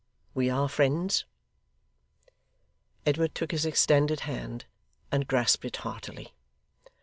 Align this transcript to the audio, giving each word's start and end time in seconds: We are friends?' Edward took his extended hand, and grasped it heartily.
We 0.33 0.49
are 0.49 0.67
friends?' 0.67 1.25
Edward 3.05 3.35
took 3.35 3.51
his 3.51 3.67
extended 3.67 4.21
hand, 4.21 4.65
and 5.11 5.27
grasped 5.27 5.63
it 5.65 5.75
heartily. 5.75 6.33